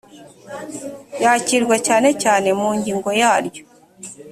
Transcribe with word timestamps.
yakirwa 1.23 1.75
cyane 1.87 2.09
cyane 2.23 2.49
mu 2.59 2.69
ngingo 2.77 3.09
yaryo… 3.21 3.63